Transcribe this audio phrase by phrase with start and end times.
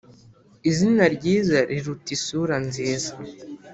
[0.69, 3.11] izina ryiza riruta isura nziza